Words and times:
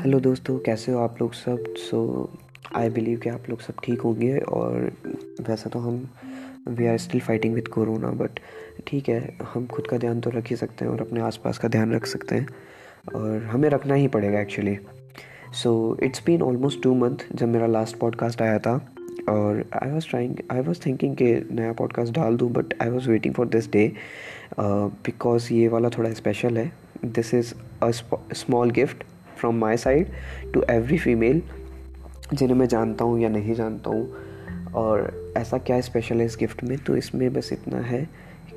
Hello 0.00 0.20
दोस्तों, 0.20 0.58
कैसे 0.58 0.92
हो 0.92 0.98
आप 0.98 1.20
लोग 1.20 1.32
सब? 1.32 1.64
सो 1.76 2.30
आई 2.76 2.90
बिलीव 2.90 3.18
कि 3.18 3.28
आप 3.28 3.42
लोग 3.50 3.60
सब 3.60 3.74
ठीक 3.84 4.00
होंगे 4.00 4.38
और 4.38 4.92
वैसे 5.48 5.70
तो 5.70 5.78
हम 5.78 6.08
we 6.68 6.86
are 6.86 6.98
still 6.98 7.20
fighting 7.20 7.54
with 7.54 7.68
corona 7.68 8.10
but 8.10 8.40
ठीक 8.86 9.08
है, 9.08 9.36
हम 9.42 9.66
खुद 9.66 9.86
का 9.86 9.98
ध्यान 9.98 10.20
तो 10.20 10.30
रख 10.30 10.50
ही 10.50 10.56
सकते 10.56 10.84
हैं 10.84 10.92
और 10.92 11.00
अपने 11.00 11.20
आसपास 11.20 11.58
का 11.58 11.68
ध्यान 11.68 11.94
रख 11.94 12.06
सकते 12.06 12.34
हैं 12.34 12.46
और 13.14 13.42
हमें 13.42 13.68
रखना 13.68 13.94
ही 13.94 14.08
पड़ेगा 14.08 14.40
actually 14.40 14.78
so 15.52 15.98
it's 16.02 16.22
been 16.26 16.42
almost 16.42 16.82
two 16.82 16.94
month 16.94 17.16
जब 17.34 17.48
मेरा 17.48 17.66
लास्ट 17.66 17.96
पॉडकास्ट 17.96 18.42
आया 18.42 18.58
था 18.58 18.94
और 19.28 19.64
I 19.82 19.90
was 19.90 20.08
trying 20.08 20.36
I 20.52 20.60
was 20.60 20.80
thinking 20.86 21.16
कि 21.16 21.48
नया 21.50 21.72
पॉडकास्ट 21.72 22.12
डाल 22.12 22.36
दूँ 22.36 22.50
but 22.50 22.74
I 22.82 22.88
was 22.88 23.10
waiting 23.10 23.34
for 23.34 23.48
this 23.48 23.70
day 23.70 23.92
because 24.60 25.54
ये 25.54 25.68
वाला 25.68 25.88
थोड़ा 25.88 26.12
स्पेशल 26.12 26.58
है। 26.58 26.72
This 27.04 27.34
is 27.34 27.54
a 27.82 27.90
small 28.32 28.70
gift 28.70 29.04
from 29.40 29.58
my 29.58 29.76
side 29.76 30.08
to 30.54 30.62
every 30.70 30.98
female 30.98 31.42
जिन्हें 32.34 32.56
मैं 32.56 32.66
जानता 32.66 33.04
हूँ 33.04 33.20
या 33.20 33.28
नहीं 33.28 33.54
जानता 33.54 33.90
हूँ। 33.90 34.12
और 34.74 35.32
ऐसा 35.36 35.58
क्या 35.58 35.80
स्पेशल 35.80 36.20
है 36.20 36.26
इस 36.26 36.36
गिफ्ट 36.40 36.64
में? 36.64 36.76
तो 36.78 36.96
इसमें 36.96 37.32
बस 37.32 37.52
इतना 37.52 37.78
है 37.78 38.08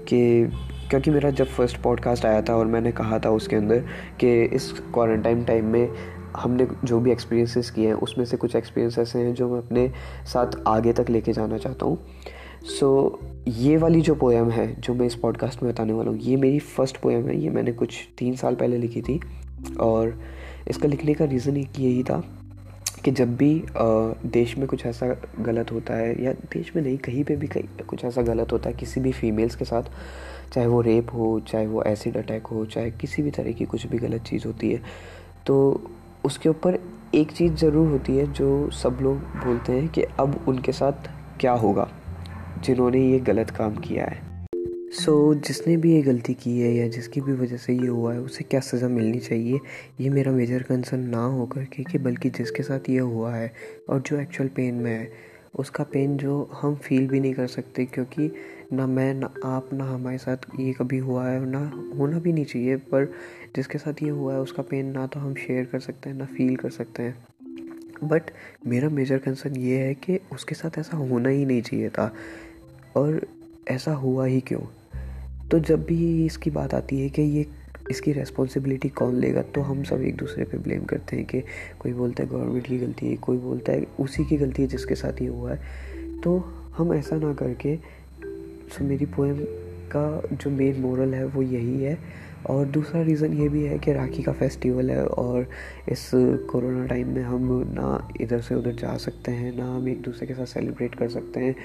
कि 0.08 0.50
क्योंकि 0.90 1.12
मेरा 1.12 1.30
जब 1.30 1.46
फ़र्स्ट 1.46 1.78
पॉडकास्ट 1.78 2.26
आया 2.26 2.42
था 2.42 2.56
और 2.56 2.66
मैंने 2.66 2.92
कहा 2.92 3.20
था 3.20 3.30
उसके 3.30 3.56
अंदर 3.56 3.80
कि 4.20 4.44
इस 4.44 4.72
क्वारंटाइन 4.94 5.44
टाइम 5.44 5.66
में 5.66 5.90
हमने 6.38 6.68
जो 6.84 7.00
भी 7.00 7.12
एक्सपीरियंसेस 7.12 7.70
किए 7.72 7.88
हैं 7.88 7.94
उसमें 7.94 8.26
से 8.26 8.38
कुछ 8.38 8.56
एक्सपीरियंस 8.56 8.98
ऐसे 9.00 9.20
हैं 9.20 9.34
जो 9.34 9.50
मैं 9.50 9.58
अपने 9.58 9.92
साथ 10.26 10.48
आगे 10.68 10.94
तक 10.94 11.10
लेके 11.10 11.34
जाना 11.34 11.58
चाहता 11.58 11.86
हूँ। 11.86 11.98
सो 12.80 13.20
so, 13.22 13.32
ये 13.48 13.78
वाली 13.78 14.02
जो 14.02 14.16
पोएम 14.16 14.50
है 14.50 14.82
जो 14.82 14.94
मैं 14.94 15.06
इस 15.06 15.16
पॉडकास्ट 15.16 15.64
में 15.64 15.72
बताने 15.74 15.94
वाला 15.94 16.12
हूँ 16.12 16.20
ये 16.20 16.36
मेरी 16.36 16.60
फ़र्स्ट 16.60 16.98
पोएम 16.98 17.28
है 17.28 17.38
ये 17.38 17.50
मैंने 17.50 17.72
कुछ 17.72 17.96
तीन 18.18 18.36
साल 18.36 18.56
पहले 18.56 18.78
लिखी 18.78 19.02
थी। 19.02 19.20
और 19.80 20.20
इसका 20.70 20.88
लिखने 20.88 21.14
का 21.14 21.26
रीज़न 21.26 21.58
एक 21.58 21.80
यही 21.80 22.04
था 22.04 22.24
कि 23.06 23.12
जब 23.12 23.36
भी 23.38 23.64
देश 23.78 24.58
में 24.58 24.68
कुछ 24.68 24.86
ऐसा 24.86 25.08
गलत 25.40 25.72
होता 25.72 25.94
है 25.94 26.24
या 26.24 26.32
देश 26.54 26.72
में 26.76 26.82
नहीं, 26.84 26.98
कहीं 26.98 27.24
पे 27.24 27.36
भी 27.36 27.48
कहीं 27.48 27.86
कुछ 27.88 28.04
ऐसा 28.06 28.22
गलत 28.22 28.52
होता 28.52 28.70
है, 28.70 28.76
किसी 28.76 29.02
भी 29.02 29.12
फीमेल्स 29.12 29.56
के 29.56 29.66
साथ, 29.66 29.84
चाहे 30.54 30.68
वो 30.68 30.82
रेप 30.82 31.14
हो, 31.14 31.40
चाहे 31.48 31.68
वो 31.68 31.84
एसिड 31.84 32.18
अटैक 32.18 32.48
हो, 32.48 32.66
चाहे 32.66 32.92
किसी 32.92 33.22
भी 33.24 33.32
तरह 33.32 33.52
की 33.52 33.66
कुछ 33.66 33.86
भी 33.88 33.98
गलत 34.00 34.24
चीज़ 34.24 34.48
होती 34.48 34.72
है 34.72 34.82
तो 35.46 35.56
उसके 36.26 36.50
ऊपर 36.50 36.80
एक 37.16 37.32
चीज़ 37.32 37.54
ज़रूर 37.56 37.90
होती 37.90 38.18
है 38.18 38.32
जो 38.34 38.70
सब 38.74 38.98
लोग 39.02 39.18
बोलते 39.46 39.74
हैं 39.74 39.88
कि 39.88 40.04
अब 40.20 40.44
उनके 40.48 40.72
साथ 40.72 41.10
क्या 41.40 41.54
होगा, 41.54 41.88
जिन्होंने 42.64 43.02
ये 43.02 43.20
गलत 43.22 43.50
काम 43.50 43.76
किया 43.78 44.06
है। 44.06 44.33
सो 44.94 45.34
so, 45.34 45.42
जिसने 45.48 45.78
भी 45.78 45.94
ये 45.94 46.02
गलती 46.02 46.34
की 46.34 46.60
है 46.60 46.74
या 46.74 46.88
जिसकी 46.88 47.22
भी 47.22 47.34
वजह 47.34 47.58
से 47.58 47.74
ये 47.74 47.88
हुआ 47.88 48.14
है 48.14 48.20
उसे 48.20 48.44
क्या 48.44 48.60
सज़ा 48.60 48.88
मिलनी 48.88 49.20
चाहिए? 49.20 49.60
ये 50.02 50.10
मेरा 50.10 50.32
मेजर 50.32 50.64
कंसर्न 50.64 51.00
ना 51.00 51.24
होकर 51.26 51.64
के 51.64 51.84
कि 51.84 51.98
बल्कि 51.98 52.30
जिसके 52.30 52.64
साथ 52.64 52.90
ये 52.90 53.00
हुआ 53.00 53.34
है 53.36 53.54
और 53.90 54.02
जो 54.02 54.20
एक्चुअल 54.20 54.50
पेन 54.50 54.76
में 54.76 54.92
है 54.92 55.12
उसका 55.56 55.84
पेन 55.84 56.18
जो 56.18 56.50
हम 56.54 56.76
फील 56.76 57.08
भी 57.08 57.20
नहीं 57.20 57.34
कर 57.34 57.48
सकते 57.48 57.86
क्योंकि 57.86 58.32
ना 58.74 58.88
मैं 58.88 59.14
ना 59.14 59.34
आप 59.46 59.74
ना 59.74 59.86
हमारे 59.86 60.18
साथ 60.18 60.38
ये 60.60 60.74
कभी 60.74 60.98
हुआ 60.98 61.28
है 61.28 61.46
ना 61.46 61.92
होना 61.98 62.20
भी 62.20 62.34
नहीं 62.34 62.46
चाहिए 62.46 62.76
पर 62.76 63.06
जिसके 63.56 63.78
साथ 63.78 64.04
ये 64.04 64.10
हुआ 64.10 64.34
है 64.34 64.40
उसका 64.40 64.64
पेन 64.64 64.86
ना 64.86 65.08
तो 65.08 65.20
हम 65.20 65.36
शेयर 65.36 65.66
कर 65.66 65.80
सकते 65.80 66.10
हैं 66.10 66.18
ना 66.18 66.26
फील 66.26 66.56
कर 66.56 66.70
सकते 66.70 67.04
हैं। 67.04 67.26
बट 68.04 68.24
मेरा 68.68 68.90
मेजर 68.90 69.18
कंसर्न 69.18 69.56
ये 69.56 69.78
है 69.78 69.94
कि 69.94 70.20
उसके 70.34 70.56
साथ 70.56 70.80
ऐसा 70.80 70.98
होना 70.98 71.30
ही 71.30 71.46
नहीं 71.46 71.62
चाहिए 71.62 71.90
था। 71.90 72.14
और 72.96 73.28
ऐसा 73.68 73.94
हुआ 73.94 74.26
ही 74.26 74.40
क्यों? 74.40 74.62
तो 75.54 75.60
जब 75.60 75.84
भी 75.86 76.26
इसकी 76.26 76.50
बात 76.50 76.74
आती 76.74 77.00
है 77.00 77.10
कि 77.10 77.22
ये 77.22 77.46
इसकी 77.92 78.12
रेस्पॉन्सिबिलिटी 78.12 78.90
कौन 78.90 79.16
लेगा 79.16 79.42
तो 79.56 79.62
हम 79.62 79.84
सब 79.84 80.02
एक 80.02 80.16
दूसरे 80.16 80.46
पे 80.46 80.58
ब्लेम 80.58 80.84
करते 80.84 81.16
हैं 81.16 81.26
कि 81.26 81.42
कोई 81.80 81.94
बोलता 81.94 82.24
है 82.24 82.30
गवर्नमेंट 82.30 82.66
की 82.68 82.78
गलती 82.78 83.08
है, 83.08 83.16
कोई 83.16 83.38
बोलता 83.38 83.72
है 83.72 83.86
उसी 84.00 84.26
की 84.26 84.38
गलती 84.38 84.62
है 84.62 84.68
जिसके 84.68 84.96
साथ 84.96 85.22
ये 85.22 85.28
हुआ 85.28 85.52
है। 85.52 85.60
तो 86.22 86.38
हम 86.78 86.94
ऐसा 86.94 87.18
ना 87.18 87.34
करके 87.34 87.76
सो 88.70 88.84
मेरी 88.84 89.06
पोएम 89.06 89.44
का 89.96 90.06
जो 90.34 90.50
मेन 90.50 90.82
मोरल 90.82 91.14
है 91.14 91.26
वो 91.26 91.42
यही 91.42 91.84
है। 91.84 91.98
और 92.50 92.66
दूसरा 92.66 93.02
रीज़न 93.02 93.34
ये 93.34 93.50
भी 93.50 93.64
है 93.64 93.80
कि 93.80 93.94
राखी 93.94 94.24
का 94.24 94.32
फेस्टिवल 94.32 94.92
है 94.92 95.06
और 95.06 95.48
इस 95.92 96.10
कोरोना 96.50 96.86
टाइम 96.88 97.16
में 97.16 97.24
हम 97.24 97.48
ना 97.70 98.08
इधर 98.22 98.42
से 98.42 98.56
उधर 98.56 98.76
जा 98.76 98.98
सकते 98.98 99.32
हैं, 99.32 99.56
ना 99.58 99.76
हम 99.76 99.88
एक 99.90 100.02
दूसरे 100.02 100.28
के 100.28 100.34
साथ 100.34 100.46
सेलिब्रेट 100.46 100.96
कर 100.96 101.10
सकते 101.10 101.40
हैं। 101.40 101.56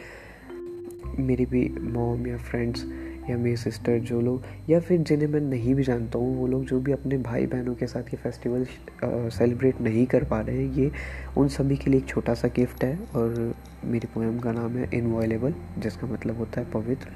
मेरी 1.18 1.46
भी 1.46 1.68
मॉम 1.80 2.26
या 2.26 2.36
फ्रेंड्स 2.36 2.84
या 3.30 3.36
मेरी 3.38 3.56
सिस्टर 3.56 3.98
जो 4.08 4.20
लोग 4.20 4.42
या 4.70 4.80
फिर 4.80 5.02
जिन्हें 5.02 5.28
मैं 5.28 5.40
नहीं 5.40 5.74
भी 5.74 5.84
जानता 5.84 6.18
हूँ 6.18 6.36
वो 6.36 6.46
लोग 6.46 6.64
जो 6.66 6.80
भी 6.80 6.92
अपने 6.92 7.18
भाई 7.18 7.46
बहनों 7.46 7.74
के 7.74 7.86
साथ 7.86 8.14
ये 8.14 8.16
फेस्टिवल 8.22 8.66
सेलिब्रेट 9.04 9.80
नहीं 9.80 10.06
कर 10.06 10.24
पा 10.24 10.40
रहे 10.40 10.64
हैं 10.64 10.74
ये 10.74 10.90
उन 11.36 11.48
सभी 11.48 11.76
के 11.76 11.90
लिए 11.90 12.00
एक 12.00 12.06
छोटा 12.08 12.34
सा 12.34 12.48
गिफ्ट 12.56 12.84
है 12.84 12.98
और 13.16 13.54
मेरी 13.84 14.08
पोएम 14.14 14.38
का 14.38 14.52
नाम 14.52 14.76
है 14.76 14.90
इनवॉयलेबल 14.94 15.54
जिसका 15.78 16.06
मतलब 16.06 16.38
होता 16.38 16.60
है 16.60 16.70
पवित्र 16.70 17.10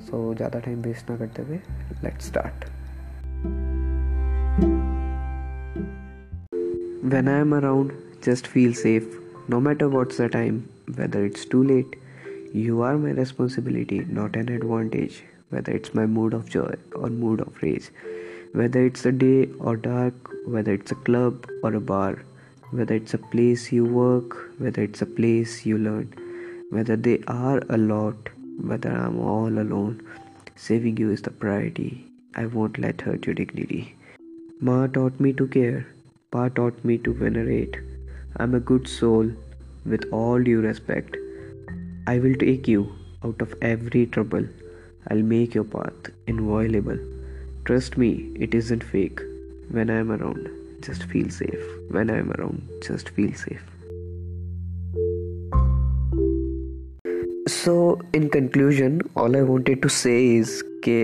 सो 0.00 0.30
so, 0.30 0.36
ज़्यादा 0.36 0.58
टाइम 0.58 0.82
वेस्ट 0.82 1.10
ना 1.10 1.16
करते 1.16 1.42
हुए 1.42 1.60
let 2.04 2.20
start 2.20 2.64
When 7.04 7.28
I 7.28 7.32
am 7.38 7.52
around, 7.52 7.90
just 8.22 8.46
feel 8.46 8.72
safe, 8.72 9.08
no 9.46 9.60
matter 9.60 9.88
what's 9.90 10.16
the 10.16 10.28
time, 10.28 10.66
whether 10.94 11.22
it's 11.22 11.44
too 11.44 11.62
late. 11.62 11.96
You 12.54 12.80
are 12.80 12.96
my 12.96 13.10
responsibility, 13.10 13.98
not 14.10 14.36
an 14.36 14.48
advantage. 14.48 15.22
Whether 15.50 15.72
it's 15.72 15.94
my 15.94 16.06
mood 16.06 16.34
of 16.34 16.48
joy 16.48 16.74
or 16.94 17.08
mood 17.08 17.40
of 17.40 17.62
rage, 17.62 17.90
whether 18.52 18.84
it's 18.84 19.04
a 19.04 19.12
day 19.12 19.48
or 19.58 19.76
dark, 19.76 20.14
whether 20.46 20.72
it's 20.72 20.92
a 20.92 21.02
club 21.06 21.46
or 21.62 21.74
a 21.74 21.80
bar, 21.80 22.22
whether 22.70 22.94
it's 22.94 23.14
a 23.14 23.18
place 23.18 23.72
you 23.72 23.84
work, 23.84 24.36
whether 24.58 24.82
it's 24.82 25.02
a 25.02 25.06
place 25.06 25.64
you 25.66 25.78
learn, 25.78 26.12
whether 26.70 26.96
they 26.96 27.22
are 27.28 27.62
a 27.68 27.76
lot, 27.76 28.16
whether 28.60 28.90
I'm 28.90 29.20
all 29.20 29.58
alone. 29.58 30.00
Saving 30.56 30.96
you 30.96 31.10
is 31.10 31.22
the 31.22 31.30
priority. 31.30 32.06
I 32.34 32.46
won't 32.46 32.78
let 32.78 33.00
hurt 33.00 33.26
your 33.26 33.34
dignity. 33.34 33.96
Ma 34.60 34.86
taught 34.86 35.18
me 35.20 35.32
to 35.32 35.46
care, 35.46 35.86
Pa 36.30 36.48
taught 36.48 36.84
me 36.84 36.98
to 36.98 37.12
venerate. 37.12 37.76
I'm 38.36 38.54
a 38.54 38.60
good 38.60 38.88
soul, 38.88 39.30
with 39.84 40.06
all 40.12 40.42
due 40.42 40.60
respect. 40.60 41.16
I 42.06 42.18
will 42.18 42.34
take 42.34 42.66
you 42.66 42.92
out 43.24 43.40
of 43.40 43.54
every 43.62 44.06
trouble. 44.06 44.46
I'll 45.10 45.22
make 45.22 45.54
your 45.54 45.64
path 45.64 46.10
inviolable. 46.26 46.98
Trust 47.64 47.98
me, 47.98 48.32
it 48.36 48.54
isn't 48.54 48.82
fake. 48.82 49.20
When 49.70 49.90
I'm 49.90 50.12
around, 50.12 50.48
just 50.82 51.04
feel 51.04 51.30
safe. 51.30 51.64
When 51.90 52.10
I'm 52.10 52.32
around, 52.32 52.62
just 52.82 53.08
feel 53.10 53.32
safe. 53.34 53.62
So, 57.46 58.00
in 58.12 58.28
conclusion, 58.30 59.00
all 59.16 59.36
I 59.36 59.42
wanted 59.42 59.82
to 59.82 59.88
say 59.88 60.18
is 60.36 60.62
कि 60.84 60.96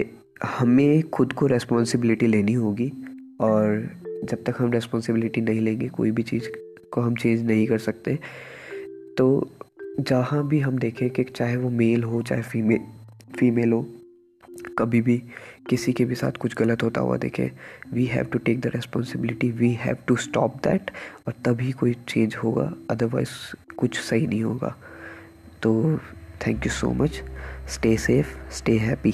हमें 0.44 1.02
खुद 1.08 1.32
को 1.32 1.46
responsibility 1.46 2.26
लेनी 2.26 2.52
होगी 2.52 2.92
और 3.40 3.90
जब 4.24 4.44
तक 4.44 4.54
हम 4.58 4.72
रेस्पॉन्सिबिलिटी 4.72 5.40
नहीं 5.40 5.60
लेंगे 5.60 5.88
कोई 5.88 6.10
भी 6.10 6.22
चीज़ 6.22 6.48
को 6.92 7.00
हम 7.00 7.16
चेंज 7.16 7.42
नहीं 7.46 7.66
कर 7.66 7.78
सकते 7.78 8.18
तो 9.18 9.26
जहाँ 10.00 10.46
भी 10.48 10.60
हम 10.60 10.78
देखें 10.78 11.10
कि 11.10 11.24
चाहे 11.24 11.56
वो 11.56 11.70
मेल 11.70 12.02
हो 12.02 12.22
चाहे 12.22 12.42
फीमेल 12.42 12.80
फीमेल 13.38 13.72
हो, 13.72 13.82
कभी 14.78 15.00
भी 15.00 15.16
किसी 15.68 15.92
के 15.92 16.04
भी 16.04 16.14
साथ 16.14 16.32
कुछ 16.32 16.54
गलत 16.56 16.82
होता 16.82 17.00
हुआ 17.00 17.16
देखे 17.16 17.50
we 17.92 18.04
have 18.04 18.24
to 18.24 18.38
take 18.38 18.60
the 18.60 18.66
responsibility 18.66 19.50
we 19.50 19.72
have 19.80 19.96
to 20.08 20.16
stop 20.16 20.56
that 20.64 20.90
और 21.26 21.34
तभी 21.44 21.72
कोई 21.72 21.94
चेंज 22.08 22.36
होगा 22.36 22.72
अदरवाइज़ 22.90 23.30
कुछ 23.76 24.00
सही 24.00 24.26
नहीं 24.26 24.42
होगा। 24.42 24.74
तो 25.62 25.98
thank 26.46 26.66
you 26.66 26.72
so 26.72 26.90
much 26.94 27.22
stay 27.68 27.96
safe 27.96 28.36
stay 28.52 28.76
happy 28.78 29.12